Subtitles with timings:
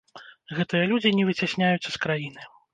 [0.59, 2.53] Гэтыя людзі не выцясняюцца з краіны.